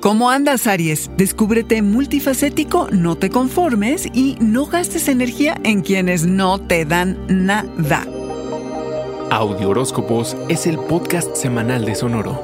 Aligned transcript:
¿Cómo 0.00 0.30
andas, 0.30 0.68
Aries? 0.68 1.10
Descúbrete 1.16 1.82
multifacético, 1.82 2.86
no 2.92 3.16
te 3.16 3.30
conformes 3.30 4.06
y 4.14 4.36
no 4.40 4.66
gastes 4.66 5.08
energía 5.08 5.60
en 5.64 5.82
quienes 5.82 6.24
no 6.24 6.60
te 6.60 6.84
dan 6.84 7.18
nada. 7.28 8.06
Audio 9.32 9.70
Horóscopos 9.70 10.36
es 10.48 10.68
el 10.68 10.78
podcast 10.78 11.34
semanal 11.34 11.84
de 11.84 11.96
Sonoro. 11.96 12.40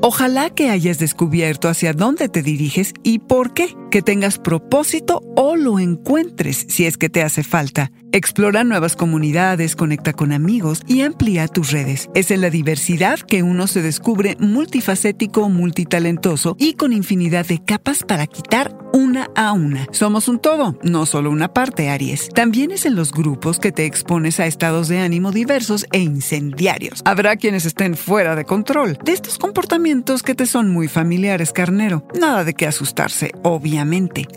Ojalá 0.00 0.50
que 0.50 0.70
hayas 0.70 0.98
descubierto 0.98 1.68
hacia 1.68 1.92
dónde 1.92 2.28
te 2.28 2.42
diriges 2.42 2.92
y 3.04 3.20
por 3.20 3.54
qué, 3.54 3.76
que 3.90 4.02
tengas 4.02 4.38
propósito 4.38 5.22
o 5.36 5.56
lo 5.56 5.78
encuentres 5.78 6.66
si 6.68 6.86
es 6.86 6.96
que 6.96 7.08
te 7.08 7.22
hace 7.22 7.42
falta. 7.42 7.90
Explora 8.10 8.64
nuevas 8.64 8.96
comunidades, 8.96 9.76
conecta 9.76 10.14
con 10.14 10.32
amigos 10.32 10.82
y 10.86 11.02
amplía 11.02 11.46
tus 11.46 11.72
redes. 11.72 12.08
Es 12.14 12.30
en 12.30 12.40
la 12.40 12.48
diversidad 12.48 13.20
que 13.20 13.42
uno 13.42 13.66
se 13.66 13.82
descubre 13.82 14.36
multifacético, 14.40 15.48
multitalentoso 15.48 16.56
y 16.58 16.74
con 16.74 16.92
infinidad 16.92 17.46
de 17.46 17.62
capas 17.62 18.04
para 18.04 18.26
quitar 18.26 18.74
una 18.92 19.28
a 19.34 19.52
una. 19.52 19.86
Somos 19.92 20.26
un 20.28 20.38
todo, 20.38 20.78
no 20.82 21.04
solo 21.04 21.30
una 21.30 21.52
parte, 21.52 21.90
Aries. 21.90 22.30
También 22.30 22.70
es 22.70 22.86
en 22.86 22.96
los 22.96 23.12
grupos 23.12 23.58
que 23.58 23.72
te 23.72 23.84
expones 23.84 24.40
a 24.40 24.46
estados 24.46 24.88
de 24.88 25.00
ánimo 25.00 25.30
diversos 25.30 25.86
e 25.92 25.98
incendiarios. 25.98 27.02
Habrá 27.04 27.36
quienes 27.36 27.66
estén 27.66 27.94
fuera 27.94 28.34
de 28.36 28.44
control 28.44 28.98
de 29.04 29.12
estos 29.12 29.38
comportamientos 29.38 30.22
que 30.22 30.34
te 30.34 30.46
son 30.46 30.70
muy 30.70 30.88
familiares, 30.88 31.52
carnero. 31.52 32.06
Nada 32.18 32.44
de 32.44 32.54
qué 32.54 32.66
asustarse, 32.66 33.32
obviamente. 33.42 33.77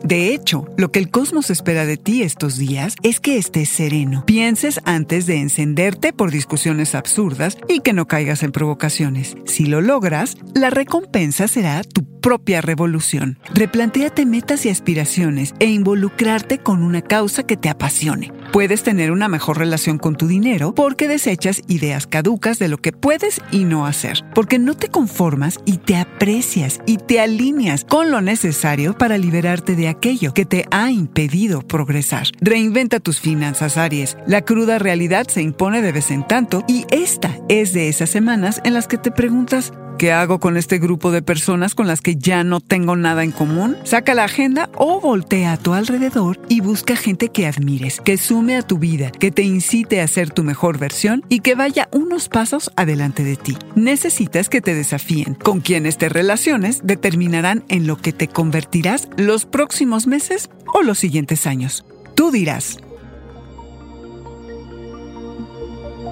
De 0.04 0.34
hecho, 0.34 0.66
lo 0.78 0.92
que 0.92 1.00
el 1.00 1.10
cosmos 1.10 1.50
espera 1.50 1.86
de 1.86 1.98
ti 1.98 2.24
estos 2.24 2.58
días 2.58 2.96
es 3.04 3.20
que 3.20 3.38
estés 3.38 3.70
sereno. 3.70 4.24
Pienses 4.26 4.82
antes 4.86 5.26
de 5.26 5.38
encenderte 5.38 6.14
por 6.14 6.32
discusiones 6.32 6.96
absurdas 6.96 7.58
y 7.68 7.80
que 7.80 7.94
no 7.94 8.08
caigas 8.08 8.44
en 8.44 8.52
provocaciones. 8.52 9.36
Si 9.46 9.66
lo 9.66 9.82
logras, 9.82 10.38
la 10.54 10.70
recompensa 10.70 11.48
será 11.48 11.84
tu 11.84 12.04
propia 12.22 12.62
revolución. 12.62 13.40
Replantéate 13.54 14.26
metas 14.26 14.66
y 14.66 14.70
aspiraciones 14.70 15.54
e 15.60 15.66
involucrarte 15.66 16.60
con 16.60 16.84
una 16.84 17.02
causa 17.02 17.44
que 17.44 17.58
te 17.58 17.70
apasione. 17.70 18.32
Puedes 18.52 18.84
tener 18.84 19.12
una 19.12 19.30
mejor 19.30 19.60
relación 19.60 19.98
con 19.98 20.18
tu 20.18 20.28
dinero 20.28 20.76
porque 20.76 21.08
desechas 21.08 21.62
ideas 21.70 22.06
caducas 22.06 22.60
de 22.60 22.68
lo 22.68 22.80
que 22.80 22.92
puedes 22.92 23.40
y 23.50 23.64
no 23.64 23.86
hacer, 23.86 24.26
porque 24.36 24.60
no 24.60 24.76
te 24.76 24.90
conformas 24.90 25.60
y 25.64 25.78
te 25.78 25.96
aprecias 25.96 26.82
y 26.86 26.98
te 26.98 27.22
alineas 27.22 27.86
con 27.86 28.12
lo 28.12 28.20
necesario 28.20 28.98
para 28.98 29.18
liberarte 29.18 29.78
de 29.78 29.88
aquello 29.88 30.34
que 30.34 30.44
te 30.44 30.66
ha 30.70 30.92
impedido 30.92 31.62
progresar. 31.62 32.28
Reinventa 32.42 33.00
tus 33.00 33.22
finanzas, 33.22 33.78
Aries. 33.78 34.18
La 34.28 34.42
cruda 34.42 34.80
realidad 34.80 35.28
se 35.30 35.42
impone 35.42 35.82
de 35.82 35.94
vez 35.94 36.12
en 36.12 36.28
tanto 36.28 36.66
y 36.68 36.86
esta 36.92 37.38
es 37.48 37.72
de 37.72 37.88
esas 37.88 38.10
semanas 38.10 38.60
en 38.66 38.74
las 38.74 38.90
que 38.90 38.98
te 38.98 39.12
preguntas, 39.12 39.72
¿Qué 40.02 40.12
hago 40.12 40.40
con 40.40 40.58
este 40.58 40.80
grupo 40.80 41.12
de 41.12 41.22
personas 41.22 41.76
con 41.76 41.86
las 41.86 42.02
que 42.02 42.16
ya 42.16 42.44
no 42.44 42.60
tengo 42.60 42.96
nada 42.96 43.24
en 43.24 43.30
común? 43.30 43.78
Saca 43.84 44.16
la 44.16 44.24
agenda 44.24 44.68
o 44.76 45.00
voltea 45.00 45.52
a 45.52 45.58
tu 45.58 45.76
alrededor 45.76 46.40
y 46.50 46.60
busca 46.60 46.96
gente 46.96 47.30
que 47.30 47.46
admires, 47.46 48.02
que 48.02 48.18
a 48.50 48.62
tu 48.64 48.80
vida, 48.80 49.12
que 49.12 49.32
te 49.32 49.44
incite 49.44 50.02
a 50.02 50.08
ser 50.08 50.32
tu 50.32 50.44
mejor 50.44 50.80
versión 50.80 51.24
y 51.30 51.40
que 51.40 51.56
vaya 51.56 51.88
unos 51.92 52.28
pasos 52.28 52.72
adelante 52.76 53.24
de 53.24 53.36
ti. 53.36 53.58
Necesitas 53.76 54.50
que 54.50 54.62
te 54.62 54.74
desafíen. 54.74 55.36
Con 55.36 55.62
quienes 55.62 55.98
te 55.98 56.10
relaciones 56.10 56.82
determinarán 56.84 57.64
en 57.70 57.88
lo 57.88 57.98
que 57.98 58.14
te 58.14 58.28
convertirás 58.28 59.08
los 59.16 59.46
próximos 59.46 60.08
meses 60.08 60.50
o 60.74 60.82
los 60.82 60.98
siguientes 60.98 61.46
años. 61.46 61.86
Tú 62.16 62.32
dirás. 62.32 62.78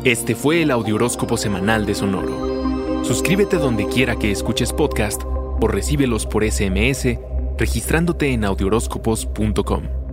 Este 0.03 0.35
fue 0.35 0.61
el 0.61 0.71
Audioróscopo 0.71 1.35
Semanal 1.35 1.85
de 1.85 1.95
Sonoro. 1.95 3.03
Suscríbete 3.03 3.57
donde 3.57 3.87
quiera 3.87 4.15
que 4.15 4.31
escuches 4.31 4.71
podcast 4.71 5.23
o 5.25 5.67
recíbelos 5.67 6.25
por 6.25 6.49
SMS 6.49 7.17
registrándote 7.59 8.31
en 8.31 8.45
audioróscopos.com. 8.45 10.08